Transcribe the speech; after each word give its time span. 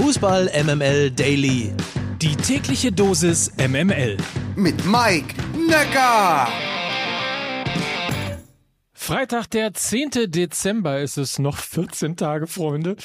Fußball 0.00 0.50
MML 0.64 1.10
Daily. 1.10 1.74
Die 2.22 2.34
tägliche 2.34 2.90
Dosis 2.90 3.52
MML. 3.58 4.16
Mit 4.56 4.86
Mike 4.86 5.34
Necker. 5.68 6.48
Freitag, 8.94 9.50
der 9.50 9.74
10. 9.74 10.10
Dezember 10.28 11.00
ist 11.00 11.18
es. 11.18 11.38
Noch 11.38 11.58
14 11.58 12.16
Tage, 12.16 12.46
Freunde. 12.46 12.96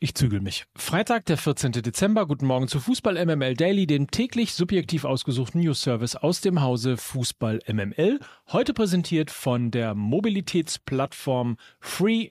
Ich 0.00 0.14
zügel 0.14 0.40
mich. 0.40 0.66
Freitag, 0.76 1.26
der 1.26 1.36
14. 1.36 1.72
Dezember. 1.72 2.24
Guten 2.26 2.46
Morgen 2.46 2.68
zu 2.68 2.78
Fußball 2.78 3.14
MML 3.26 3.54
Daily, 3.54 3.84
dem 3.86 4.08
täglich 4.08 4.54
subjektiv 4.54 5.04
ausgesuchten 5.04 5.60
News 5.60 5.82
Service 5.82 6.14
aus 6.14 6.40
dem 6.40 6.62
Hause 6.62 6.96
Fußball 6.96 7.58
MML. 7.66 8.20
Heute 8.52 8.74
präsentiert 8.74 9.32
von 9.32 9.72
der 9.72 9.96
Mobilitätsplattform 9.96 11.56
free-now.de. 11.80 12.30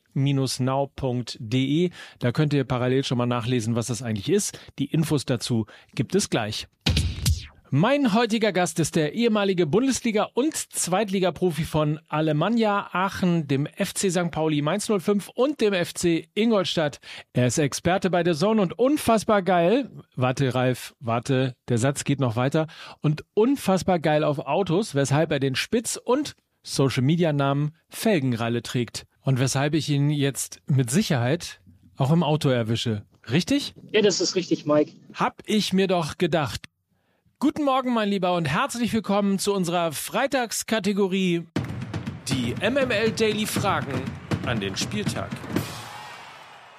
Da 2.20 2.32
könnt 2.32 2.54
ihr 2.54 2.64
parallel 2.64 3.04
schon 3.04 3.18
mal 3.18 3.26
nachlesen, 3.26 3.76
was 3.76 3.88
das 3.88 4.02
eigentlich 4.02 4.30
ist. 4.30 4.58
Die 4.80 4.86
Infos 4.86 5.26
dazu 5.26 5.66
gibt 5.94 6.16
es 6.16 6.30
gleich. 6.30 6.68
Mein 7.70 8.14
heutiger 8.14 8.54
Gast 8.54 8.80
ist 8.80 8.96
der 8.96 9.14
ehemalige 9.14 9.66
Bundesliga- 9.66 10.30
und 10.34 10.56
Zweitligaprofi 10.56 11.66
von 11.66 12.00
Alemannia 12.08 12.88
Aachen, 12.94 13.46
dem 13.46 13.68
FC 13.68 14.10
St. 14.10 14.32
Pauli 14.32 14.62
Mainz 14.62 14.88
05 14.88 15.28
und 15.36 15.60
dem 15.60 15.74
FC 15.74 16.30
Ingolstadt. 16.34 17.00
Er 17.34 17.48
ist 17.48 17.58
Experte 17.58 18.10
bei 18.10 18.24
der 18.24 18.36
Zone 18.36 18.62
und 18.62 18.80
unfassbar 18.80 19.42
geil. 19.42 19.90
Warte, 20.16 20.56
Ralf, 20.56 20.96
warte, 21.02 21.56
der 21.68 21.78
Satz 21.78 22.06
geht 22.06 22.22
noch 22.22 22.38
weiter. 22.38 22.68
Und 23.02 23.26
unfassbar 23.34 24.00
geil 24.00 24.24
auf 24.24 24.40
Autos, 24.40 24.96
weshalb 24.96 25.34
er 25.34 25.42
den 25.42 25.56
Spitz- 25.56 26.00
und 26.02 26.36
Social-Media-Namen 26.64 27.76
Felgenralle 27.90 28.62
trägt. 28.62 29.08
Und 29.20 29.40
weshalb 29.40 29.74
ich 29.74 29.90
ihn 29.90 30.10
jetzt 30.10 30.62
mit 30.68 30.90
Sicherheit 30.90 31.60
auch 31.98 32.12
im 32.12 32.24
Auto 32.24 32.48
erwische. 32.48 33.04
Richtig? 33.30 33.74
Ja, 33.92 34.02
das 34.02 34.22
ist 34.22 34.36
richtig, 34.36 34.66
Mike. 34.66 34.94
Hab 35.14 35.42
ich 35.46 35.74
mir 35.74 35.88
doch 35.88 36.18
gedacht. 36.18 36.62
Guten 37.40 37.66
Morgen, 37.66 37.94
mein 37.94 38.10
Lieber, 38.10 38.34
und 38.34 38.46
herzlich 38.46 38.92
willkommen 38.94 39.38
zu 39.38 39.54
unserer 39.54 39.92
Freitagskategorie 39.92 41.44
Die 42.30 42.56
MML 42.68 43.12
Daily 43.12 43.46
Fragen 43.46 43.94
an 44.48 44.60
den 44.60 44.76
Spieltag. 44.76 45.30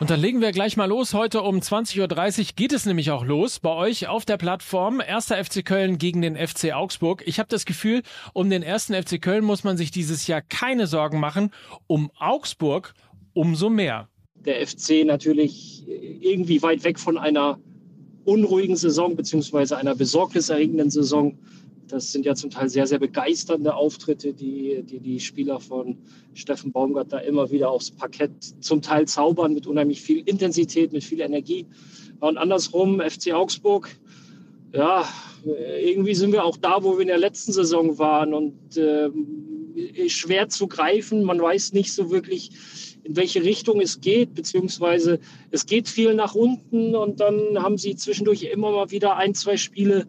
Und 0.00 0.10
dann 0.10 0.20
legen 0.20 0.40
wir 0.40 0.50
gleich 0.50 0.76
mal 0.76 0.86
los. 0.86 1.14
Heute 1.14 1.42
um 1.42 1.60
20.30 1.60 2.40
Uhr 2.40 2.46
geht 2.56 2.72
es 2.72 2.86
nämlich 2.86 3.12
auch 3.12 3.24
los 3.24 3.60
bei 3.60 3.70
euch 3.70 4.08
auf 4.08 4.24
der 4.24 4.36
Plattform. 4.36 5.00
Erster 5.00 5.36
FC 5.44 5.64
Köln 5.64 5.96
gegen 5.96 6.22
den 6.22 6.34
FC 6.34 6.72
Augsburg. 6.72 7.22
Ich 7.24 7.38
habe 7.38 7.48
das 7.48 7.64
Gefühl, 7.64 8.02
um 8.32 8.50
den 8.50 8.64
ersten 8.64 9.00
FC 9.00 9.22
Köln 9.22 9.44
muss 9.44 9.62
man 9.62 9.76
sich 9.76 9.92
dieses 9.92 10.26
Jahr 10.26 10.42
keine 10.42 10.88
Sorgen 10.88 11.20
machen. 11.20 11.52
Um 11.86 12.10
Augsburg 12.18 12.94
umso 13.32 13.70
mehr. 13.70 14.08
Der 14.34 14.66
FC 14.66 15.04
natürlich 15.04 15.84
irgendwie 15.86 16.62
weit 16.62 16.82
weg 16.82 16.98
von 16.98 17.16
einer 17.16 17.60
unruhigen 18.28 18.76
Saison 18.76 19.16
beziehungsweise 19.16 19.78
einer 19.78 19.94
besorgniserregenden 19.94 20.90
Saison. 20.90 21.38
Das 21.88 22.12
sind 22.12 22.26
ja 22.26 22.34
zum 22.34 22.50
Teil 22.50 22.68
sehr, 22.68 22.86
sehr 22.86 22.98
begeisternde 22.98 23.74
Auftritte, 23.74 24.34
die, 24.34 24.82
die 24.82 25.00
die 25.00 25.18
Spieler 25.18 25.58
von 25.58 25.96
Steffen 26.34 26.70
Baumgart 26.70 27.10
da 27.10 27.18
immer 27.18 27.50
wieder 27.50 27.70
aufs 27.70 27.90
Parkett 27.90 28.30
zum 28.60 28.82
Teil 28.82 29.08
zaubern 29.08 29.54
mit 29.54 29.66
unheimlich 29.66 30.02
viel 30.02 30.22
Intensität, 30.26 30.92
mit 30.92 31.02
viel 31.02 31.20
Energie. 31.20 31.66
Und 32.20 32.36
andersrum, 32.36 33.00
FC 33.00 33.32
Augsburg, 33.32 33.88
ja, 34.74 35.08
irgendwie 35.82 36.14
sind 36.14 36.32
wir 36.32 36.44
auch 36.44 36.58
da, 36.58 36.82
wo 36.82 36.96
wir 36.96 37.02
in 37.02 37.08
der 37.08 37.16
letzten 37.16 37.52
Saison 37.52 37.98
waren 37.98 38.34
und 38.34 38.76
äh, 38.76 39.08
schwer 40.08 40.50
zu 40.50 40.66
greifen. 40.66 41.22
Man 41.22 41.40
weiß 41.40 41.72
nicht 41.72 41.94
so 41.94 42.10
wirklich, 42.10 42.50
in 43.08 43.16
welche 43.16 43.42
Richtung 43.42 43.80
es 43.80 44.00
geht, 44.00 44.34
beziehungsweise 44.34 45.18
es 45.50 45.64
geht 45.64 45.88
viel 45.88 46.14
nach 46.14 46.34
unten 46.34 46.94
und 46.94 47.20
dann 47.20 47.58
haben 47.62 47.78
sie 47.78 47.96
zwischendurch 47.96 48.42
immer 48.42 48.70
mal 48.70 48.90
wieder 48.90 49.16
ein, 49.16 49.34
zwei 49.34 49.56
Spiele, 49.56 50.06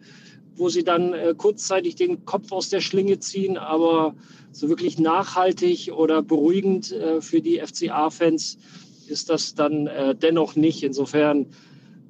wo 0.55 0.67
sie 0.67 0.83
dann 0.83 1.13
äh, 1.13 1.33
kurzzeitig 1.35 1.95
den 1.95 2.25
Kopf 2.25 2.51
aus 2.51 2.69
der 2.69 2.81
Schlinge 2.81 3.19
ziehen, 3.19 3.57
aber 3.57 4.15
so 4.51 4.67
wirklich 4.67 4.99
nachhaltig 4.99 5.93
oder 5.95 6.21
beruhigend 6.21 6.91
äh, 6.91 7.21
für 7.21 7.41
die 7.41 7.59
FCA-Fans 7.59 8.57
ist 9.07 9.29
das 9.29 9.55
dann 9.55 9.87
äh, 9.87 10.13
dennoch 10.13 10.57
nicht. 10.57 10.83
Insofern 10.83 11.47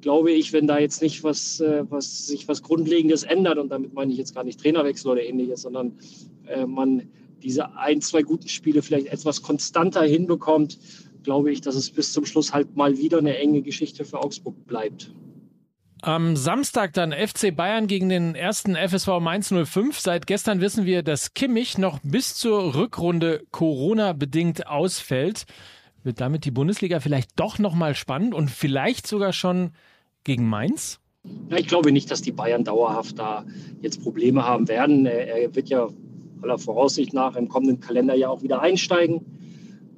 glaube 0.00 0.32
ich, 0.32 0.52
wenn 0.52 0.66
da 0.66 0.80
jetzt 0.80 1.02
nicht 1.02 1.22
was, 1.22 1.60
äh, 1.60 1.84
was 1.88 2.26
sich 2.26 2.48
was 2.48 2.62
Grundlegendes 2.62 3.22
ändert, 3.22 3.58
und 3.58 3.68
damit 3.68 3.94
meine 3.94 4.10
ich 4.10 4.18
jetzt 4.18 4.34
gar 4.34 4.42
nicht 4.42 4.60
Trainerwechsel 4.60 5.12
oder 5.12 5.22
ähnliches, 5.22 5.62
sondern 5.62 5.92
äh, 6.46 6.66
man 6.66 7.08
diese 7.42 7.76
ein, 7.76 8.00
zwei 8.00 8.22
guten 8.22 8.48
Spiele 8.48 8.82
vielleicht 8.82 9.06
etwas 9.08 9.42
konstanter 9.42 10.02
hinbekommt, 10.02 10.78
glaube 11.22 11.52
ich, 11.52 11.60
dass 11.60 11.74
es 11.74 11.90
bis 11.90 12.12
zum 12.12 12.24
Schluss 12.24 12.52
halt 12.52 12.76
mal 12.76 12.98
wieder 12.98 13.18
eine 13.18 13.36
enge 13.36 13.62
Geschichte 13.62 14.04
für 14.04 14.18
Augsburg 14.18 14.66
bleibt. 14.66 15.12
Am 16.02 16.34
Samstag 16.34 16.94
dann 16.94 17.12
FC 17.12 17.54
Bayern 17.54 17.86
gegen 17.86 18.08
den 18.08 18.34
ersten 18.34 18.74
FSV 18.74 19.20
Mainz 19.20 19.52
05. 19.52 20.00
Seit 20.00 20.26
gestern 20.26 20.62
wissen 20.62 20.86
wir, 20.86 21.02
dass 21.02 21.34
Kimmich 21.34 21.76
noch 21.76 21.98
bis 22.02 22.34
zur 22.34 22.74
Rückrunde 22.74 23.42
Corona-bedingt 23.50 24.66
ausfällt. 24.66 25.44
Wird 26.02 26.22
damit 26.22 26.46
die 26.46 26.50
Bundesliga 26.50 27.00
vielleicht 27.00 27.38
doch 27.38 27.58
nochmal 27.58 27.94
spannend 27.94 28.34
und 28.34 28.50
vielleicht 28.50 29.06
sogar 29.06 29.34
schon 29.34 29.72
gegen 30.24 30.48
Mainz? 30.48 31.00
Ja, 31.50 31.58
ich 31.58 31.68
glaube 31.68 31.92
nicht, 31.92 32.10
dass 32.10 32.22
die 32.22 32.32
Bayern 32.32 32.64
dauerhaft 32.64 33.18
da 33.18 33.44
jetzt 33.82 34.02
Probleme 34.02 34.46
haben 34.46 34.68
werden. 34.68 35.04
Er 35.04 35.54
wird 35.54 35.68
ja 35.68 35.88
aller 36.42 36.58
Voraussicht 36.58 37.12
nach 37.12 37.36
im 37.36 37.48
kommenden 37.48 37.80
Kalenderjahr 37.80 38.30
auch 38.30 38.42
wieder 38.42 38.60
einsteigen. 38.60 39.20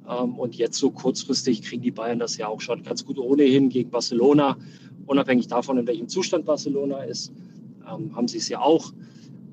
Ähm, 0.09 0.35
und 0.35 0.55
jetzt 0.55 0.77
so 0.77 0.91
kurzfristig 0.91 1.61
kriegen 1.61 1.81
die 1.81 1.91
Bayern 1.91 2.19
das 2.19 2.37
ja 2.37 2.47
auch 2.47 2.61
schon 2.61 2.83
ganz 2.83 3.05
gut 3.05 3.17
ohnehin 3.17 3.69
gegen 3.69 3.89
Barcelona. 3.89 4.57
Unabhängig 5.05 5.47
davon, 5.47 5.77
in 5.77 5.87
welchem 5.87 6.07
Zustand 6.07 6.45
Barcelona 6.45 7.03
ist, 7.03 7.31
ähm, 7.89 8.15
haben 8.15 8.27
sie 8.27 8.37
es 8.37 8.49
ja 8.49 8.61
auch 8.61 8.93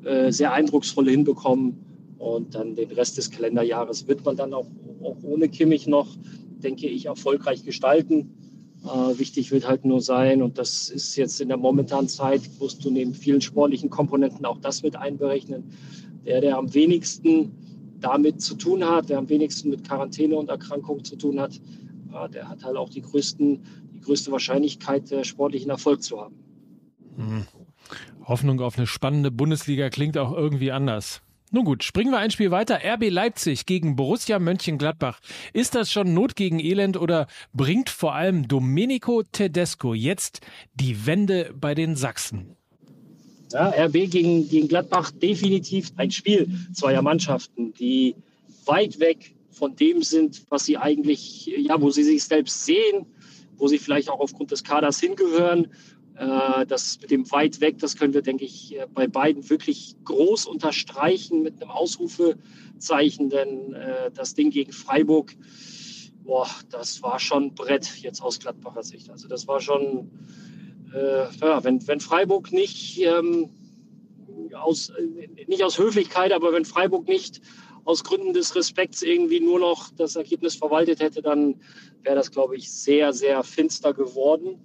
äh, 0.04 0.30
sehr 0.32 0.52
eindrucksvoll 0.52 1.08
hinbekommen. 1.08 1.76
Und 2.18 2.54
dann 2.54 2.74
den 2.74 2.90
Rest 2.90 3.16
des 3.16 3.30
Kalenderjahres 3.30 4.06
wird 4.06 4.24
man 4.24 4.36
dann 4.36 4.52
auch, 4.52 4.66
auch 5.02 5.16
ohne 5.22 5.48
Kimmich 5.48 5.86
noch, 5.86 6.08
denke 6.62 6.86
ich, 6.86 7.06
erfolgreich 7.06 7.64
gestalten. 7.64 8.34
Äh, 8.84 9.18
wichtig 9.18 9.50
wird 9.52 9.68
halt 9.68 9.84
nur 9.84 10.00
sein, 10.00 10.42
und 10.42 10.58
das 10.58 10.88
ist 10.88 11.16
jetzt 11.16 11.40
in 11.40 11.48
der 11.48 11.56
momentanen 11.56 12.08
Zeit, 12.08 12.42
musst 12.58 12.84
du 12.84 12.90
neben 12.90 13.14
vielen 13.14 13.40
sportlichen 13.40 13.90
Komponenten 13.90 14.44
auch 14.46 14.58
das 14.58 14.82
mit 14.82 14.96
einberechnen, 14.96 15.64
der, 16.24 16.40
der 16.40 16.56
am 16.56 16.72
wenigsten 16.74 17.52
damit 18.00 18.40
zu 18.40 18.54
tun 18.54 18.84
hat, 18.84 19.08
der 19.08 19.18
am 19.18 19.28
wenigsten 19.28 19.70
mit 19.70 19.86
Quarantäne 19.86 20.36
und 20.36 20.48
Erkrankung 20.48 21.04
zu 21.04 21.16
tun 21.16 21.40
hat, 21.40 21.60
der 22.32 22.48
hat 22.48 22.64
halt 22.64 22.76
auch 22.76 22.88
die, 22.88 23.02
größten, 23.02 23.62
die 23.94 24.00
größte 24.00 24.32
Wahrscheinlichkeit, 24.32 25.12
sportlichen 25.26 25.70
Erfolg 25.70 26.02
zu 26.02 26.20
haben. 26.20 26.34
Hm. 27.16 27.46
Hoffnung 28.24 28.60
auf 28.60 28.78
eine 28.78 28.86
spannende 28.86 29.30
Bundesliga 29.30 29.90
klingt 29.90 30.16
auch 30.16 30.32
irgendwie 30.32 30.72
anders. 30.72 31.22
Nun 31.52 31.64
gut, 31.64 31.82
springen 31.82 32.12
wir 32.12 32.18
ein 32.18 32.30
Spiel 32.30 32.52
weiter. 32.52 32.78
RB 32.84 33.10
Leipzig 33.10 33.66
gegen 33.66 33.96
Borussia 33.96 34.38
Mönchengladbach. 34.38 35.18
Ist 35.52 35.74
das 35.74 35.90
schon 35.90 36.14
Not 36.14 36.36
gegen 36.36 36.60
Elend 36.60 36.96
oder 36.96 37.26
bringt 37.52 37.90
vor 37.90 38.14
allem 38.14 38.46
Domenico 38.46 39.24
Tedesco 39.24 39.92
jetzt 39.92 40.46
die 40.74 41.06
Wende 41.06 41.52
bei 41.58 41.74
den 41.74 41.96
Sachsen? 41.96 42.56
Ja, 43.52 43.70
RB 43.86 44.08
gegen, 44.08 44.48
gegen 44.48 44.68
Gladbach 44.68 45.10
definitiv 45.10 45.92
ein 45.96 46.10
Spiel 46.10 46.48
zweier 46.72 47.02
Mannschaften, 47.02 47.72
die 47.74 48.14
weit 48.64 49.00
weg 49.00 49.34
von 49.50 49.74
dem 49.74 50.02
sind, 50.02 50.44
was 50.50 50.64
sie 50.64 50.76
eigentlich, 50.76 51.46
ja, 51.46 51.80
wo 51.80 51.90
sie 51.90 52.04
sich 52.04 52.22
selbst 52.22 52.64
sehen, 52.64 53.06
wo 53.56 53.66
sie 53.66 53.78
vielleicht 53.78 54.08
auch 54.08 54.20
aufgrund 54.20 54.52
des 54.52 54.62
Kaders 54.62 55.00
hingehören. 55.00 55.68
Äh, 56.16 56.64
das 56.66 57.00
mit 57.00 57.10
dem 57.10 57.30
weit 57.32 57.60
weg, 57.60 57.78
das 57.78 57.96
können 57.96 58.14
wir, 58.14 58.22
denke 58.22 58.44
ich, 58.44 58.78
bei 58.94 59.08
beiden 59.08 59.50
wirklich 59.50 59.96
groß 60.04 60.46
unterstreichen 60.46 61.42
mit 61.42 61.60
einem 61.60 61.70
Ausrufezeichen, 61.70 63.30
denn 63.30 63.72
äh, 63.72 64.10
das 64.12 64.34
Ding 64.34 64.50
gegen 64.50 64.72
Freiburg, 64.72 65.34
boah, 66.22 66.48
das 66.70 67.02
war 67.02 67.18
schon 67.18 67.54
Brett 67.54 67.96
jetzt 68.00 68.22
aus 68.22 68.38
Gladbacher 68.38 68.84
Sicht. 68.84 69.10
Also 69.10 69.26
das 69.26 69.48
war 69.48 69.60
schon 69.60 69.98
äh, 69.98 70.59
ja, 70.92 71.64
wenn, 71.64 71.86
wenn 71.86 72.00
Freiburg 72.00 72.52
nicht, 72.52 73.00
ähm, 73.02 73.50
aus, 74.54 74.90
äh, 74.90 75.28
nicht 75.46 75.62
aus 75.62 75.78
Höflichkeit, 75.78 76.32
aber 76.32 76.52
wenn 76.52 76.64
Freiburg 76.64 77.08
nicht 77.08 77.40
aus 77.84 78.04
Gründen 78.04 78.32
des 78.32 78.54
Respekts 78.54 79.02
irgendwie 79.02 79.40
nur 79.40 79.58
noch 79.58 79.90
das 79.96 80.16
Ergebnis 80.16 80.54
verwaltet 80.54 81.00
hätte, 81.00 81.22
dann 81.22 81.60
wäre 82.02 82.16
das, 82.16 82.30
glaube 82.30 82.56
ich, 82.56 82.70
sehr, 82.70 83.12
sehr 83.12 83.42
finster 83.42 83.94
geworden. 83.94 84.60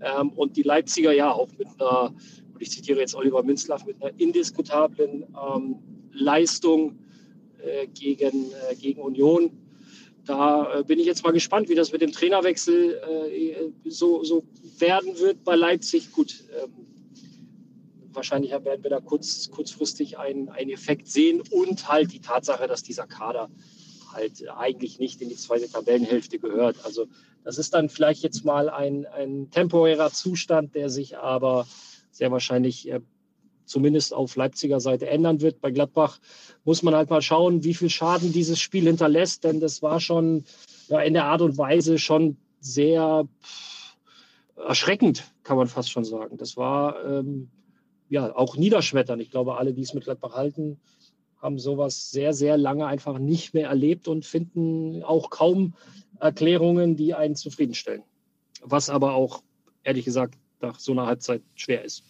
Ähm, 0.00 0.30
und 0.30 0.56
die 0.56 0.62
Leipziger 0.62 1.12
ja 1.12 1.32
auch 1.32 1.48
mit 1.58 1.68
einer, 1.78 2.14
und 2.54 2.60
ich 2.60 2.70
zitiere 2.70 3.00
jetzt 3.00 3.14
Oliver 3.14 3.42
Münzlaff, 3.42 3.84
mit 3.86 4.02
einer 4.02 4.18
indiskutablen 4.18 5.24
ähm, 5.54 5.76
Leistung 6.12 6.98
äh, 7.58 7.86
gegen, 7.88 8.52
äh, 8.70 8.74
gegen 8.76 9.00
Union 9.00 9.50
da 10.28 10.80
äh, 10.80 10.84
bin 10.84 10.98
ich 10.98 11.06
jetzt 11.06 11.24
mal 11.24 11.32
gespannt, 11.32 11.70
wie 11.70 11.74
das 11.74 11.90
mit 11.90 12.02
dem 12.02 12.12
Trainerwechsel 12.12 13.00
äh, 13.08 13.88
so, 13.88 14.22
so 14.24 14.44
werden 14.80 15.18
wird 15.18 15.44
bei 15.44 15.56
Leipzig. 15.56 16.12
Gut, 16.12 16.44
ähm, 16.62 16.72
wahrscheinlich 18.12 18.50
werden 18.50 18.82
wir 18.82 18.90
da 18.90 19.00
kurz, 19.00 19.50
kurzfristig 19.50 20.18
einen, 20.18 20.48
einen 20.48 20.70
Effekt 20.70 21.08
sehen 21.08 21.42
und 21.50 21.88
halt 21.88 22.12
die 22.12 22.20
Tatsache, 22.20 22.66
dass 22.66 22.82
dieser 22.82 23.06
Kader 23.06 23.48
halt 24.12 24.48
eigentlich 24.48 24.98
nicht 24.98 25.20
in 25.20 25.28
die 25.28 25.36
zweite 25.36 25.70
Tabellenhälfte 25.70 26.38
gehört. 26.38 26.84
Also 26.84 27.06
das 27.44 27.58
ist 27.58 27.74
dann 27.74 27.88
vielleicht 27.88 28.22
jetzt 28.22 28.44
mal 28.44 28.68
ein, 28.68 29.06
ein 29.06 29.50
temporärer 29.50 30.10
Zustand, 30.10 30.74
der 30.74 30.90
sich 30.90 31.16
aber 31.18 31.66
sehr 32.10 32.30
wahrscheinlich 32.30 32.90
äh, 32.90 33.00
zumindest 33.64 34.14
auf 34.14 34.34
Leipziger 34.36 34.80
Seite 34.80 35.08
ändern 35.08 35.40
wird. 35.40 35.60
Bei 35.60 35.70
Gladbach 35.70 36.18
muss 36.64 36.82
man 36.82 36.94
halt 36.94 37.10
mal 37.10 37.22
schauen, 37.22 37.64
wie 37.64 37.74
viel 37.74 37.90
Schaden 37.90 38.32
dieses 38.32 38.58
Spiel 38.58 38.84
hinterlässt, 38.84 39.44
denn 39.44 39.60
das 39.60 39.82
war 39.82 40.00
schon 40.00 40.44
ja, 40.88 41.00
in 41.00 41.14
der 41.14 41.26
Art 41.26 41.42
und 41.42 41.58
Weise 41.58 41.98
schon 41.98 42.36
sehr 42.60 43.28
erschreckend, 44.66 45.24
kann 45.44 45.56
man 45.56 45.68
fast 45.68 45.90
schon 45.90 46.04
sagen. 46.04 46.36
Das 46.36 46.56
war 46.56 47.04
ähm, 47.04 47.50
ja 48.08 48.34
auch 48.34 48.56
niederschmetternd. 48.56 49.22
Ich 49.22 49.30
glaube, 49.30 49.56
alle, 49.56 49.72
die 49.72 49.82
es 49.82 49.94
mit 49.94 50.04
Gladbach 50.04 50.34
halten, 50.34 50.80
haben 51.40 51.58
sowas 51.58 52.10
sehr, 52.10 52.32
sehr 52.32 52.56
lange 52.56 52.86
einfach 52.86 53.18
nicht 53.18 53.54
mehr 53.54 53.68
erlebt 53.68 54.08
und 54.08 54.26
finden 54.26 55.02
auch 55.04 55.30
kaum 55.30 55.74
Erklärungen, 56.18 56.96
die 56.96 57.14
einen 57.14 57.36
zufriedenstellen. 57.36 58.02
Was 58.62 58.90
aber 58.90 59.14
auch, 59.14 59.42
ehrlich 59.84 60.04
gesagt, 60.04 60.34
nach 60.60 60.80
so 60.80 60.92
einer 60.92 61.06
Halbzeit 61.06 61.42
schwer 61.54 61.84
ist. 61.84 62.02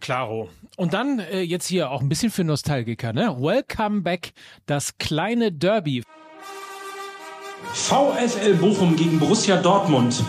Claro. 0.00 0.48
Und 0.76 0.92
dann 0.92 1.20
äh, 1.20 1.40
jetzt 1.40 1.66
hier 1.68 1.90
auch 1.90 2.02
ein 2.02 2.08
bisschen 2.08 2.30
für 2.30 2.42
Nostalgiker, 2.42 3.12
ne? 3.12 3.36
Welcome 3.38 4.02
back, 4.02 4.32
das 4.66 4.98
kleine 4.98 5.52
Derby. 5.52 6.02
VfL 7.72 8.54
Bochum 8.54 8.96
gegen 8.96 9.18
Borussia 9.18 9.56
Dortmund. 9.56 10.22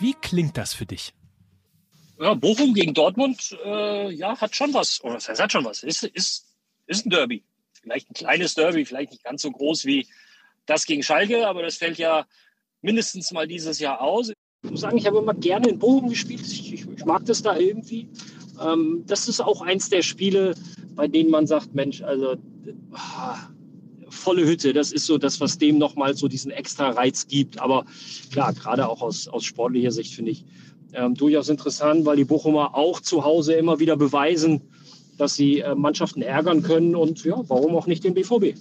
Wie 0.00 0.14
klingt 0.14 0.56
das 0.56 0.74
für 0.74 0.86
dich? 0.86 1.12
Ja, 2.20 2.34
Bochum 2.34 2.74
gegen 2.74 2.94
Dortmund, 2.94 3.56
äh, 3.64 4.10
ja, 4.10 4.40
hat 4.40 4.54
schon 4.54 4.74
was. 4.74 5.02
Oder 5.04 5.14
das 5.14 5.28
hat 5.28 5.52
schon 5.52 5.64
was. 5.64 5.82
Ist, 5.82 6.02
ist, 6.04 6.46
ist 6.86 7.06
ein 7.06 7.10
Derby. 7.10 7.44
Vielleicht 7.80 8.10
ein 8.10 8.14
kleines 8.14 8.54
Derby, 8.54 8.84
vielleicht 8.84 9.12
nicht 9.12 9.22
ganz 9.22 9.42
so 9.42 9.50
groß 9.50 9.84
wie 9.84 10.06
das 10.66 10.84
gegen 10.84 11.02
Schalke, 11.02 11.46
aber 11.46 11.62
das 11.62 11.76
fällt 11.76 11.98
ja 11.98 12.26
mindestens 12.82 13.30
mal 13.32 13.46
dieses 13.46 13.78
Jahr 13.78 14.00
aus. 14.00 14.30
Ich 14.62 14.70
muss 14.70 14.80
sagen, 14.80 14.98
ich 14.98 15.06
habe 15.06 15.18
immer 15.18 15.34
gerne 15.34 15.68
in 15.68 15.78
Bochum 15.78 16.08
gespielt. 16.08 16.40
Ich, 16.42 16.72
ich, 16.72 16.88
ich 16.88 17.04
mag 17.04 17.24
das 17.24 17.42
da 17.42 17.56
irgendwie. 17.56 18.08
Ähm, 18.60 19.04
das 19.06 19.28
ist 19.28 19.40
auch 19.40 19.62
eins 19.62 19.88
der 19.88 20.02
Spiele, 20.02 20.54
bei 20.94 21.06
denen 21.06 21.30
man 21.30 21.46
sagt, 21.46 21.74
Mensch, 21.74 22.02
also 22.02 22.36
ah, 22.92 23.48
volle 24.18 24.44
Hütte, 24.46 24.72
das 24.72 24.92
ist 24.92 25.06
so 25.06 25.18
das, 25.18 25.40
was 25.40 25.58
dem 25.58 25.78
nochmal 25.78 26.14
so 26.16 26.28
diesen 26.28 26.50
extra 26.50 26.90
Reiz 26.90 27.26
gibt. 27.26 27.60
Aber 27.60 27.84
klar, 28.30 28.52
gerade 28.52 28.88
auch 28.88 29.00
aus, 29.00 29.28
aus 29.28 29.44
sportlicher 29.44 29.90
Sicht 29.92 30.14
finde 30.14 30.32
ich, 30.32 30.44
ähm, 30.92 31.14
durchaus 31.14 31.48
interessant, 31.48 32.04
weil 32.06 32.16
die 32.16 32.24
Bochumer 32.24 32.74
auch 32.74 33.00
zu 33.00 33.24
Hause 33.24 33.54
immer 33.54 33.78
wieder 33.78 33.96
beweisen, 33.96 34.62
dass 35.18 35.34
sie 35.34 35.60
äh, 35.60 35.74
Mannschaften 35.74 36.22
ärgern 36.22 36.62
können 36.62 36.94
und 36.94 37.24
ja, 37.24 37.36
warum 37.48 37.76
auch 37.76 37.86
nicht 37.86 38.04
den 38.04 38.14
BVB. 38.14 38.58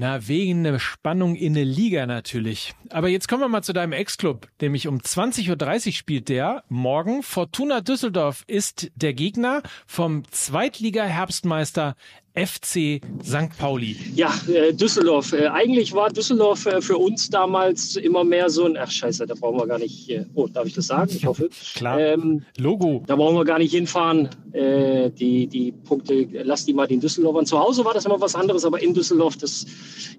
Na, 0.00 0.28
wegen 0.28 0.62
der 0.62 0.78
Spannung 0.78 1.34
in 1.34 1.54
der 1.54 1.64
Liga 1.64 2.06
natürlich. 2.06 2.72
Aber 2.90 3.08
jetzt 3.08 3.26
kommen 3.26 3.42
wir 3.42 3.48
mal 3.48 3.62
zu 3.62 3.72
deinem 3.72 3.92
Ex-Club, 3.92 4.46
nämlich 4.60 4.86
um 4.86 4.98
20.30 4.98 5.86
Uhr 5.88 5.92
spielt 5.92 6.28
der. 6.28 6.62
Morgen 6.68 7.24
Fortuna 7.24 7.80
Düsseldorf 7.80 8.44
ist 8.46 8.92
der 8.94 9.12
Gegner 9.12 9.60
vom 9.88 10.22
Zweitliga-Herbstmeister 10.30 11.96
FC 12.46 13.00
St. 13.24 13.58
Pauli. 13.58 13.96
Ja, 14.14 14.32
äh, 14.48 14.72
Düsseldorf. 14.72 15.32
Äh, 15.32 15.48
eigentlich 15.48 15.92
war 15.92 16.10
Düsseldorf 16.10 16.66
äh, 16.66 16.80
für 16.80 16.96
uns 16.96 17.30
damals 17.30 17.96
immer 17.96 18.22
mehr 18.22 18.48
so 18.48 18.64
ein, 18.64 18.76
ach 18.76 18.90
scheiße, 18.90 19.26
da 19.26 19.34
brauchen 19.34 19.58
wir 19.58 19.66
gar 19.66 19.78
nicht, 19.78 20.08
äh, 20.10 20.24
oh, 20.34 20.46
darf 20.46 20.66
ich 20.66 20.74
das 20.74 20.86
sagen? 20.86 21.10
Ich 21.12 21.26
hoffe. 21.26 21.50
Klar, 21.74 21.98
ähm, 21.98 22.42
Logo. 22.56 23.02
Da 23.06 23.16
brauchen 23.16 23.34
wir 23.34 23.44
gar 23.44 23.58
nicht 23.58 23.72
hinfahren. 23.72 24.28
Äh, 24.52 25.10
die, 25.10 25.48
die 25.48 25.72
Punkte, 25.72 26.28
lass 26.44 26.64
die 26.64 26.72
mal 26.72 26.86
den 26.86 27.00
Düsseldorfern. 27.00 27.46
Zu 27.46 27.58
Hause 27.58 27.84
war 27.84 27.94
das 27.94 28.06
immer 28.06 28.20
was 28.20 28.34
anderes, 28.34 28.64
aber 28.64 28.80
in 28.80 28.94
Düsseldorf, 28.94 29.36
das, 29.36 29.66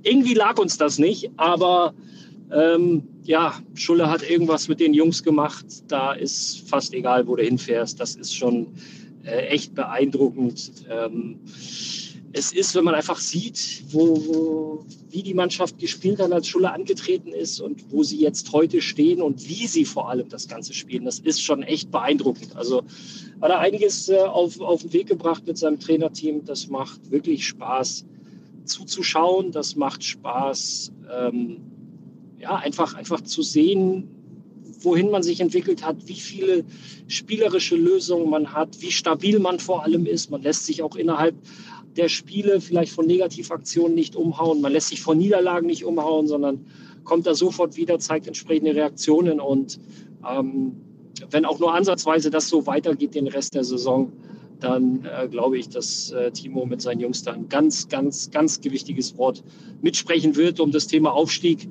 irgendwie 0.03 0.33
lag 0.33 0.57
uns 0.59 0.77
das 0.77 0.99
nicht. 0.99 1.31
Aber 1.37 1.93
ähm, 2.51 3.03
ja, 3.23 3.53
Schulle 3.75 4.09
hat 4.09 4.27
irgendwas 4.29 4.67
mit 4.67 4.79
den 4.79 4.93
Jungs 4.93 5.23
gemacht. 5.23 5.65
Da 5.87 6.13
ist 6.13 6.67
fast 6.67 6.93
egal, 6.93 7.27
wo 7.27 7.35
du 7.35 7.43
hinfährst. 7.43 7.99
Das 7.99 8.15
ist 8.15 8.35
schon 8.35 8.67
äh, 9.23 9.47
echt 9.47 9.75
beeindruckend. 9.75 10.71
Ähm, 10.89 11.39
es 12.31 12.51
ist, 12.51 12.75
wenn 12.75 12.83
man 12.83 12.95
einfach 12.95 13.19
sieht, 13.19 13.83
wo, 13.89 14.15
wo, 14.27 14.85
wie 15.09 15.23
die 15.23 15.33
Mannschaft 15.33 15.79
gespielt 15.79 16.19
hat, 16.19 16.31
als 16.31 16.47
Schulle 16.47 16.71
angetreten 16.71 17.29
ist 17.29 17.59
und 17.59 17.91
wo 17.91 18.03
sie 18.03 18.19
jetzt 18.19 18.51
heute 18.53 18.81
stehen 18.81 19.21
und 19.21 19.47
wie 19.49 19.65
sie 19.65 19.85
vor 19.85 20.09
allem 20.09 20.29
das 20.29 20.47
Ganze 20.47 20.73
spielen, 20.73 21.05
das 21.05 21.19
ist 21.19 21.41
schon 21.41 21.63
echt 21.63 21.91
beeindruckend. 21.91 22.55
Also 22.55 22.83
hat 23.41 23.49
er 23.49 23.59
einiges 23.59 24.09
äh, 24.09 24.17
auf, 24.17 24.59
auf 24.61 24.81
den 24.81 24.93
Weg 24.93 25.07
gebracht 25.07 25.47
mit 25.47 25.57
seinem 25.57 25.79
Trainerteam. 25.79 26.45
Das 26.45 26.67
macht 26.67 27.09
wirklich 27.09 27.47
Spaß 27.47 28.05
zuzuschauen. 28.65 29.51
Das 29.51 29.75
macht 29.75 30.03
Spaß, 30.03 30.91
ähm, 31.11 31.57
ja, 32.39 32.55
einfach, 32.57 32.93
einfach 32.93 33.21
zu 33.21 33.41
sehen, 33.41 34.07
wohin 34.81 35.09
man 35.09 35.23
sich 35.23 35.41
entwickelt 35.41 35.85
hat, 35.85 36.07
wie 36.07 36.13
viele 36.13 36.63
spielerische 37.07 37.75
Lösungen 37.75 38.29
man 38.29 38.53
hat, 38.53 38.81
wie 38.81 38.91
stabil 38.91 39.39
man 39.39 39.59
vor 39.59 39.83
allem 39.83 40.05
ist. 40.05 40.29
Man 40.29 40.41
lässt 40.41 40.65
sich 40.65 40.83
auch 40.83 40.95
innerhalb 40.95 41.35
der 41.95 42.09
Spiele 42.09 42.61
vielleicht 42.61 42.93
von 42.93 43.05
Negativaktionen 43.05 43.95
nicht 43.95 44.15
umhauen. 44.15 44.61
Man 44.61 44.71
lässt 44.71 44.89
sich 44.89 45.01
von 45.01 45.17
Niederlagen 45.17 45.67
nicht 45.67 45.85
umhauen, 45.85 46.27
sondern 46.27 46.65
kommt 47.03 47.25
da 47.25 47.33
sofort 47.33 47.77
wieder, 47.77 47.99
zeigt 47.99 48.27
entsprechende 48.27 48.75
Reaktionen. 48.75 49.39
Und 49.39 49.79
ähm, 50.29 50.73
wenn 51.31 51.45
auch 51.45 51.59
nur 51.59 51.73
ansatzweise 51.73 52.29
das 52.29 52.49
so 52.49 52.65
weitergeht 52.67 53.15
den 53.15 53.27
Rest 53.27 53.55
der 53.55 53.63
Saison, 53.63 54.11
dann 54.59 55.05
äh, 55.05 55.27
glaube 55.27 55.57
ich, 55.57 55.69
dass 55.69 56.11
äh, 56.11 56.31
Timo 56.31 56.65
mit 56.65 56.81
seinen 56.81 56.99
Jungs 56.99 57.23
da 57.23 57.31
ein 57.31 57.47
ganz, 57.47 57.87
ganz, 57.87 58.29
ganz 58.29 58.59
gewichtiges 58.59 59.17
Wort 59.17 59.43
mitsprechen 59.81 60.35
wird 60.35 60.59
um 60.59 60.71
das 60.71 60.87
Thema 60.87 61.13
Aufstieg. 61.13 61.69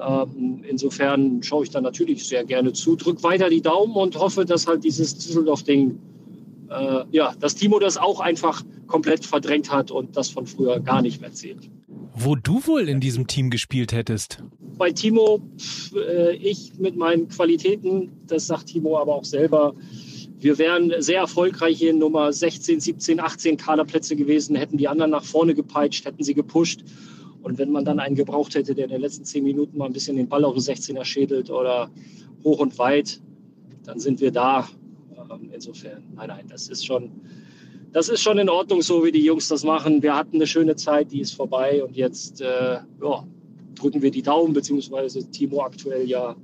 Ähm, 0.00 0.62
insofern 0.66 1.42
schaue 1.42 1.64
ich 1.64 1.70
da 1.70 1.80
natürlich 1.80 2.26
sehr 2.26 2.44
gerne 2.44 2.72
zu, 2.72 2.96
drück 2.96 3.22
weiter 3.22 3.50
die 3.50 3.60
Daumen 3.60 3.94
und 3.94 4.18
hoffe, 4.18 4.44
dass 4.44 4.66
halt 4.66 4.84
dieses 4.84 5.16
Düsseldorf-Ding 5.18 5.98
äh, 6.70 7.04
ja, 7.10 7.34
dass 7.38 7.54
Timo 7.54 7.78
das 7.78 7.96
auch 7.96 8.20
einfach 8.20 8.62
komplett 8.86 9.24
verdrängt 9.26 9.70
hat 9.70 9.90
und 9.90 10.16
das 10.16 10.30
von 10.30 10.46
früher 10.46 10.80
gar 10.80 11.02
nicht 11.02 11.20
mehr 11.20 11.32
zählt. 11.32 11.68
Wo 12.14 12.34
du 12.34 12.66
wohl 12.66 12.88
in 12.88 13.00
diesem 13.00 13.26
Team 13.26 13.50
gespielt 13.50 13.92
hättest? 13.92 14.42
Bei 14.78 14.92
Timo, 14.92 15.40
äh, 15.94 16.36
ich 16.36 16.74
mit 16.78 16.96
meinen 16.96 17.28
Qualitäten, 17.28 18.10
das 18.26 18.46
sagt 18.46 18.66
Timo 18.66 18.98
aber 18.98 19.14
auch 19.14 19.24
selber, 19.24 19.74
wir 20.38 20.58
wären 20.58 20.92
sehr 20.98 21.18
erfolgreich 21.18 21.82
in 21.82 21.98
Nummer 21.98 22.32
16, 22.32 22.80
17, 22.80 23.20
18 23.20 23.56
Kaderplätze 23.58 24.16
gewesen, 24.16 24.56
hätten 24.56 24.78
die 24.78 24.88
anderen 24.88 25.10
nach 25.10 25.24
vorne 25.24 25.54
gepeitscht, 25.54 26.06
hätten 26.06 26.22
sie 26.24 26.34
gepusht. 26.34 26.82
Und 27.42 27.58
wenn 27.58 27.70
man 27.70 27.84
dann 27.84 28.00
einen 28.00 28.16
gebraucht 28.16 28.54
hätte, 28.54 28.74
der 28.74 28.84
in 28.84 28.90
den 28.90 29.00
letzten 29.00 29.24
zehn 29.24 29.44
Minuten 29.44 29.76
mal 29.76 29.86
ein 29.86 29.92
bisschen 29.92 30.16
den 30.16 30.28
Ball 30.28 30.44
auf 30.44 30.54
den 30.54 30.62
16er 30.62 31.04
schädelt 31.04 31.50
oder 31.50 31.90
hoch 32.42 32.58
und 32.58 32.78
weit, 32.78 33.20
dann 33.84 33.98
sind 33.98 34.20
wir 34.20 34.30
da 34.30 34.68
ähm, 35.42 35.50
insofern, 35.52 36.02
nein, 36.14 36.28
nein, 36.28 36.46
das 36.48 36.68
ist 36.68 36.84
schon, 36.86 37.10
das 37.92 38.08
ist 38.08 38.22
schon 38.22 38.38
in 38.38 38.48
Ordnung, 38.48 38.82
so 38.82 39.04
wie 39.04 39.12
die 39.12 39.24
Jungs 39.24 39.48
das 39.48 39.64
machen. 39.64 40.02
Wir 40.02 40.14
hatten 40.14 40.36
eine 40.36 40.46
schöne 40.46 40.76
Zeit, 40.76 41.10
die 41.12 41.20
ist 41.20 41.34
vorbei 41.34 41.82
und 41.82 41.96
jetzt 41.96 42.40
äh, 42.40 42.78
ja, 43.02 43.26
drücken 43.74 44.02
wir 44.02 44.10
die 44.10 44.22
Daumen, 44.22 44.52
beziehungsweise 44.52 45.28
Timo 45.30 45.62
aktuell 45.62 46.08
ja, 46.08 46.36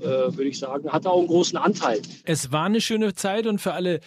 äh, 0.00 0.04
würde 0.04 0.44
ich 0.44 0.58
sagen, 0.58 0.90
hat 0.90 1.06
auch 1.06 1.18
einen 1.18 1.28
großen 1.28 1.58
Anteil. 1.58 2.00
Es 2.24 2.52
war 2.52 2.64
eine 2.64 2.80
schöne 2.80 3.14
Zeit 3.14 3.46
und 3.46 3.60
für 3.60 3.72
alle 3.72 4.00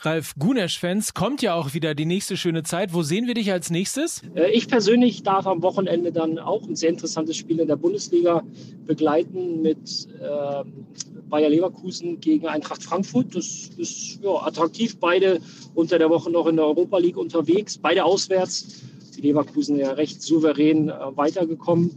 Ralf 0.00 0.34
Gunesch-Fans 0.38 1.14
kommt 1.14 1.40
ja 1.40 1.54
auch 1.54 1.72
wieder 1.72 1.94
die 1.94 2.04
nächste 2.04 2.36
schöne 2.36 2.62
Zeit. 2.62 2.92
Wo 2.92 3.02
sehen 3.02 3.26
wir 3.26 3.34
dich 3.34 3.50
als 3.50 3.70
nächstes? 3.70 4.22
Äh, 4.34 4.50
ich 4.50 4.68
persönlich 4.68 5.22
darf 5.22 5.46
am 5.46 5.62
Wochenende 5.62 6.12
dann 6.12 6.38
auch 6.38 6.62
ein 6.68 6.76
sehr 6.76 6.90
interessantes 6.90 7.36
Spiel 7.36 7.60
in 7.60 7.68
der 7.68 7.76
Bundesliga 7.76 8.42
begleiten 8.86 9.62
mit 9.62 10.08
äh, 10.20 10.64
Bayer 11.28 11.48
Leverkusen 11.48 12.20
gegen 12.20 12.46
Eintracht 12.46 12.82
Frankfurt. 12.82 13.34
Das 13.34 13.70
ist 13.78 14.20
ja, 14.22 14.30
attraktiv. 14.30 14.98
Beide 14.98 15.40
unter 15.74 15.98
der 15.98 16.10
Woche 16.10 16.30
noch 16.30 16.46
in 16.46 16.56
der 16.56 16.66
Europa 16.66 16.98
League 16.98 17.16
unterwegs, 17.16 17.78
beide 17.78 18.04
auswärts. 18.04 18.82
Die 19.16 19.22
Leverkusen 19.22 19.78
ja 19.78 19.92
recht 19.92 20.20
souverän 20.22 20.90
äh, 20.90 20.94
weitergekommen. 21.16 21.90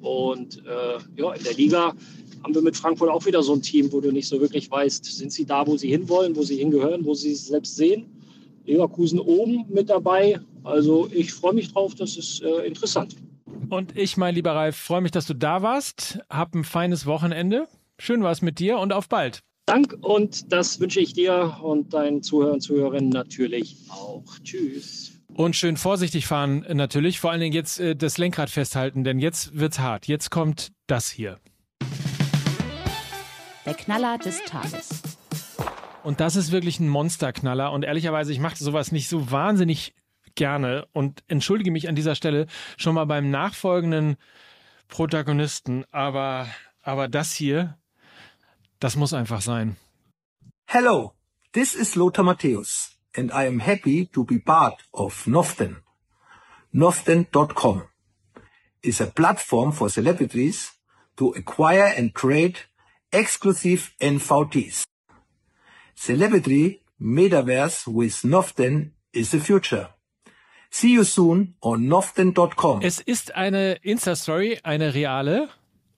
Und 0.00 0.62
äh, 0.64 1.20
ja, 1.20 1.32
in 1.32 1.44
der 1.44 1.54
Liga 1.54 1.94
haben 2.42 2.54
wir 2.54 2.62
mit 2.62 2.76
Frankfurt 2.76 3.10
auch 3.10 3.26
wieder 3.26 3.42
so 3.42 3.54
ein 3.54 3.62
Team, 3.62 3.92
wo 3.92 4.00
du 4.00 4.12
nicht 4.12 4.28
so 4.28 4.40
wirklich 4.40 4.70
weißt, 4.70 5.04
sind 5.04 5.32
sie 5.32 5.44
da, 5.44 5.66
wo 5.66 5.76
sie 5.76 5.90
hinwollen, 5.90 6.36
wo 6.36 6.42
sie 6.42 6.56
hingehören, 6.56 7.04
wo 7.04 7.14
sie 7.14 7.32
es 7.32 7.46
selbst 7.46 7.76
sehen. 7.76 8.06
Leverkusen 8.64 9.18
oben 9.18 9.64
mit 9.68 9.88
dabei. 9.88 10.40
Also 10.62 11.08
ich 11.12 11.32
freue 11.32 11.54
mich 11.54 11.72
drauf, 11.72 11.94
das 11.94 12.16
ist 12.16 12.42
äh, 12.42 12.66
interessant. 12.66 13.16
Und 13.70 13.96
ich, 13.96 14.16
mein 14.16 14.34
lieber 14.34 14.52
Ralf, 14.52 14.76
freue 14.76 15.00
mich, 15.00 15.10
dass 15.10 15.26
du 15.26 15.34
da 15.34 15.62
warst. 15.62 16.20
Hab 16.30 16.54
ein 16.54 16.64
feines 16.64 17.06
Wochenende. 17.06 17.66
Schön 17.98 18.22
war 18.22 18.30
es 18.30 18.42
mit 18.42 18.58
dir 18.58 18.78
und 18.78 18.92
auf 18.92 19.08
bald. 19.08 19.40
Dank 19.66 19.96
und 20.00 20.50
das 20.52 20.80
wünsche 20.80 21.00
ich 21.00 21.12
dir 21.12 21.58
und 21.62 21.92
deinen 21.92 22.22
Zuhörern 22.22 22.54
und 22.54 22.60
Zuhörerinnen 22.60 23.10
natürlich 23.10 23.76
auch. 23.90 24.24
Tschüss. 24.42 25.12
Und 25.34 25.56
schön 25.56 25.76
vorsichtig 25.76 26.26
fahren 26.26 26.64
natürlich, 26.72 27.20
vor 27.20 27.30
allen 27.30 27.40
Dingen 27.40 27.52
jetzt 27.52 27.78
äh, 27.78 27.94
das 27.94 28.18
Lenkrad 28.18 28.50
festhalten, 28.50 29.04
denn 29.04 29.18
jetzt 29.18 29.58
wird's 29.58 29.78
hart. 29.78 30.06
Jetzt 30.06 30.30
kommt 30.30 30.72
das 30.86 31.10
hier. 31.10 31.38
Der 33.68 33.76
Knaller 33.76 34.16
des 34.16 34.42
Tages. 34.44 35.02
Und 36.02 36.20
das 36.20 36.36
ist 36.36 36.52
wirklich 36.52 36.80
ein 36.80 36.88
Monsterknaller 36.88 37.70
und 37.70 37.82
ehrlicherweise, 37.82 38.32
ich 38.32 38.38
mache 38.38 38.56
sowas 38.56 38.92
nicht 38.92 39.10
so 39.10 39.30
wahnsinnig 39.30 39.94
gerne 40.36 40.88
und 40.94 41.22
entschuldige 41.28 41.70
mich 41.70 41.86
an 41.86 41.94
dieser 41.94 42.14
Stelle 42.14 42.46
schon 42.78 42.94
mal 42.94 43.04
beim 43.04 43.30
nachfolgenden 43.30 44.16
Protagonisten, 44.88 45.84
aber, 45.90 46.48
aber 46.80 47.08
das 47.08 47.34
hier, 47.34 47.76
das 48.80 48.96
muss 48.96 49.12
einfach 49.12 49.42
sein. 49.42 49.76
Hello, 50.64 51.12
this 51.52 51.74
is 51.74 51.94
Lothar 51.94 52.24
Matthäus 52.24 52.96
and 53.14 53.32
I 53.32 53.46
am 53.46 53.60
happy 53.60 54.06
to 54.06 54.24
be 54.24 54.38
part 54.38 54.82
of 54.92 55.26
Noften. 55.26 55.82
Noften.com 56.72 57.82
is 58.80 59.02
a 59.02 59.06
platform 59.06 59.74
for 59.74 59.90
celebrities 59.90 60.72
to 61.16 61.34
acquire 61.34 61.92
and 61.98 62.14
create 62.14 62.67
exclusive 63.10 63.90
NVTs. 64.00 64.84
Celebrity 65.94 66.82
Metaverse 67.00 67.86
with 67.86 68.24
Noften 68.24 68.92
is 69.12 69.30
the 69.30 69.40
future. 69.40 69.90
See 70.70 70.92
you 70.94 71.04
soon 71.04 71.54
on 71.60 71.88
noften.com. 71.88 72.82
Es 72.82 73.00
ist 73.00 73.34
eine 73.34 73.74
Insta-Story, 73.82 74.60
eine 74.62 74.94
reale. 74.94 75.48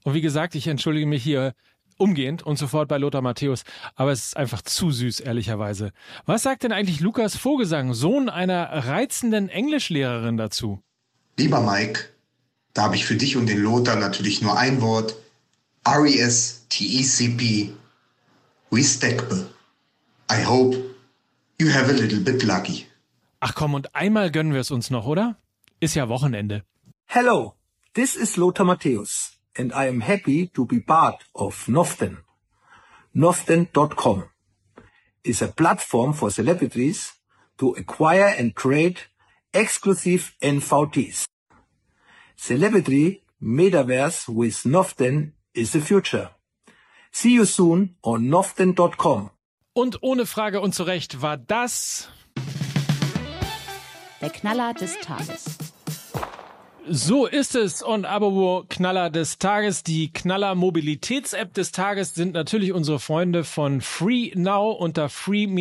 Und 0.04 0.14
wie 0.14 0.20
gesagt, 0.20 0.54
ich 0.54 0.66
entschuldige 0.68 1.06
mich 1.06 1.22
hier 1.22 1.54
umgehend 1.98 2.42
und 2.42 2.56
sofort 2.56 2.88
bei 2.88 2.96
Lothar 2.96 3.20
Matthäus, 3.20 3.62
aber 3.94 4.12
es 4.12 4.26
ist 4.26 4.36
einfach 4.36 4.62
zu 4.62 4.90
süß, 4.90 5.20
ehrlicherweise. 5.20 5.92
Was 6.24 6.42
sagt 6.42 6.62
denn 6.62 6.72
eigentlich 6.72 7.00
Lukas 7.00 7.36
Vogelsang, 7.36 7.92
Sohn 7.92 8.28
einer 8.28 8.70
reizenden 8.86 9.48
Englischlehrerin 9.48 10.36
dazu? 10.36 10.82
Lieber 11.36 11.60
Mike, 11.60 12.00
da 12.72 12.84
habe 12.84 12.96
ich 12.96 13.04
für 13.04 13.16
dich 13.16 13.36
und 13.36 13.46
den 13.48 13.58
Lothar 13.58 13.96
natürlich 13.96 14.40
nur 14.40 14.58
ein 14.58 14.80
Wort. 14.80 15.16
R-E-S-T-E-C-P. 16.70 17.74
Respectable. 18.70 19.46
I 20.28 20.42
hope 20.42 20.76
you 21.58 21.68
have 21.70 21.90
a 21.90 21.92
little 21.92 22.20
bit 22.20 22.44
lucky. 22.44 22.86
Ach 23.40 23.54
komm, 23.54 23.74
und 23.74 23.94
einmal 23.94 24.30
gönnen 24.30 24.52
wir 24.52 24.60
es 24.60 24.70
uns 24.70 24.90
noch, 24.90 25.06
oder? 25.06 25.36
Ist 25.80 25.94
ja 25.94 26.08
Wochenende. 26.08 26.62
Hello, 27.06 27.54
this 27.94 28.14
is 28.14 28.36
Lothar 28.36 28.64
Matthäus 28.64 29.38
and 29.56 29.72
I 29.72 29.88
am 29.88 30.02
happy 30.02 30.46
to 30.48 30.64
be 30.64 30.80
part 30.80 31.24
of 31.34 31.66
Noften. 31.66 32.18
Noften.com 33.14 34.24
is 35.24 35.42
a 35.42 35.48
platform 35.48 36.12
for 36.12 36.30
celebrities 36.30 37.14
to 37.58 37.74
acquire 37.76 38.32
and 38.38 38.54
create 38.54 39.08
exclusive 39.52 40.36
NVTs. 40.40 41.24
Celebrity 42.36 43.24
Metaverse 43.42 44.28
with 44.28 44.64
Noften 44.64 45.32
is 45.54 45.72
the 45.72 45.80
future. 45.80 46.30
See 47.12 47.34
you 47.34 47.44
soon 47.44 47.96
on 48.02 48.28
Noften.com. 48.28 49.30
Und 49.72 50.02
ohne 50.02 50.26
Frage 50.26 50.60
und 50.60 50.74
zu 50.74 50.82
Recht 50.84 51.22
war 51.22 51.36
das 51.36 52.08
Der 54.20 54.30
Knaller 54.30 54.74
des 54.74 54.98
Tages. 55.00 55.58
So 56.92 57.26
ist 57.26 57.54
es. 57.54 57.82
Und 57.82 58.04
Abo 58.04 58.64
Knaller 58.68 59.10
des 59.10 59.38
Tages, 59.38 59.84
die 59.84 60.12
Knaller 60.12 60.56
Mobilitäts-App 60.56 61.54
des 61.54 61.70
Tages 61.70 62.16
sind 62.16 62.34
natürlich 62.34 62.72
unsere 62.72 62.98
Freunde 62.98 63.44
von 63.44 63.80
FreeNow. 63.80 64.76
Unter 64.76 65.08
free-now.de 65.08 65.52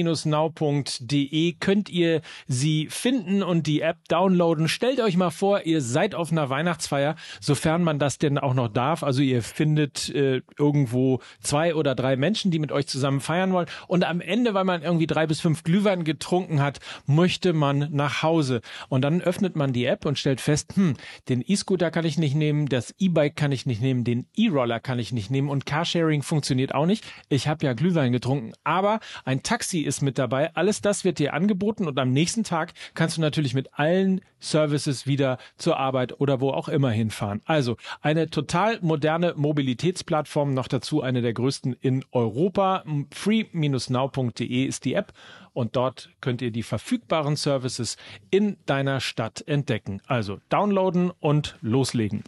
könnt 1.60 1.90
ihr 1.90 2.22
sie 2.48 2.88
finden 2.90 3.44
und 3.44 3.68
die 3.68 3.82
App 3.82 3.98
downloaden. 4.08 4.68
Stellt 4.68 5.00
euch 5.02 5.18
mal 5.18 5.30
vor, 5.30 5.68
ihr 5.68 5.82
seid 5.82 6.16
auf 6.16 6.32
einer 6.32 6.50
Weihnachtsfeier, 6.50 7.16
sofern 7.40 7.84
man 7.84 8.00
das 8.00 8.18
denn 8.18 8.40
auch 8.40 8.56
noch 8.56 8.70
darf. 8.70 9.04
Also 9.04 9.22
ihr 9.22 9.44
findet 9.44 10.10
äh, 10.10 10.42
irgendwo 10.58 11.20
zwei 11.42 11.76
oder 11.76 11.94
drei 11.94 12.16
Menschen, 12.16 12.50
die 12.50 12.58
mit 12.58 12.72
euch 12.72 12.88
zusammen 12.88 13.20
feiern 13.20 13.54
wollen. 13.54 13.68
Und 13.88 14.04
am 14.04 14.20
Ende, 14.20 14.56
weil 14.56 14.64
man 14.64 14.82
irgendwie 14.82 15.06
drei 15.06 15.28
bis 15.28 15.42
fünf 15.42 15.64
Glühwein 15.64 16.06
getrunken 16.06 16.60
hat, 16.60 16.80
möchte 17.06 17.54
man 17.54 17.90
nach 17.92 18.24
Hause. 18.24 18.62
Und 18.88 19.04
dann 19.04 19.22
öffnet 19.22 19.56
man 19.56 19.74
die 19.74 19.86
App 19.86 20.08
und 20.08 20.18
stellt 20.18 20.42
fest, 20.42 20.74
hm, 20.74 20.96
den 21.28 21.44
E-Scooter 21.46 21.92
kann 21.92 22.06
ich 22.06 22.18
nicht 22.18 22.36
nehmen, 22.36 22.68
das 22.68 22.94
E-Bike 22.98 23.36
kann 23.36 23.52
ich 23.52 23.66
nicht 23.66 23.82
nehmen, 23.82 24.04
den 24.04 24.28
E-Roller 24.36 24.80
kann 24.80 25.00
ich 25.00 25.12
nicht 25.12 25.30
nehmen 25.30 25.50
und 25.50 25.66
Carsharing 25.66 26.22
funktioniert 26.22 26.74
auch 26.74 26.86
nicht. 26.86 27.04
Ich 27.30 27.48
habe 27.48 27.66
ja 27.66 27.74
Glühwein 27.74 28.12
getrunken, 28.12 28.54
aber 28.64 29.00
ein 29.26 29.44
Taxi 29.44 29.80
ist 29.82 30.02
mit 30.02 30.18
dabei. 30.18 30.56
Alles 30.56 30.82
das 30.82 31.04
wird 31.04 31.20
dir 31.20 31.34
angeboten 31.34 31.88
und 31.88 32.00
am 32.00 32.12
nächsten 32.12 32.44
Tag 32.44 32.74
kannst 32.94 33.18
du 33.18 33.22
natürlich 33.22 33.54
mit 33.54 33.74
allen 33.74 34.22
Services 34.40 35.08
wieder 35.08 35.38
zur 35.58 35.78
Arbeit 35.78 36.20
oder 36.20 36.42
wo 36.42 36.52
auch 36.52 36.70
immer 36.70 36.92
hinfahren. 36.92 37.42
Also 37.46 37.78
eine 38.02 38.30
total 38.30 38.80
moderne 38.82 39.34
Mobilitätsplattform, 39.36 40.54
noch 40.54 40.68
dazu 40.68 41.02
eine 41.02 41.22
der 41.22 41.34
größten 41.34 41.74
in 41.82 42.04
Europa. 42.12 42.84
free-now.de 43.12 44.66
ist 44.66 44.86
die 44.86 44.94
App 44.94 45.14
und 45.54 45.76
dort 45.76 46.10
könnt 46.22 46.42
ihr 46.42 46.52
die 46.52 46.64
verfügbaren 46.64 47.36
Services 47.36 47.98
in 48.30 48.58
deiner 48.66 49.00
Stadt 49.00 49.44
entdecken. 49.48 50.02
Also 50.08 50.40
downloaden 50.50 51.12
und 51.20 51.58
loslegen. 51.62 52.24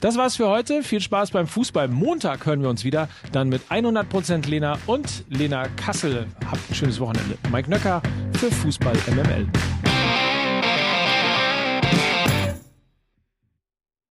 Das 0.00 0.16
war's 0.16 0.36
für 0.36 0.48
heute. 0.48 0.82
Viel 0.82 1.00
Spaß 1.00 1.32
beim 1.32 1.46
Fußball. 1.46 1.88
Montag 1.88 2.46
hören 2.46 2.62
wir 2.62 2.68
uns 2.68 2.84
wieder, 2.84 3.08
dann 3.32 3.48
mit 3.48 3.62
100% 3.70 4.48
Lena 4.48 4.78
und 4.86 5.24
Lena 5.28 5.68
Kassel. 5.68 6.26
Habt 6.46 6.70
ein 6.70 6.74
schönes 6.74 7.00
Wochenende. 7.00 7.36
Mike 7.50 7.70
Nöcker 7.70 8.02
für 8.34 8.50
Fußball 8.50 8.96
MML. 9.10 9.48